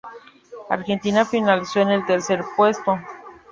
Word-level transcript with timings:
Argentina 0.71 1.25
finalizó 1.25 1.79
en 1.81 1.89
el 1.89 2.03
tercer 2.07 2.43
puesto. 2.57 2.97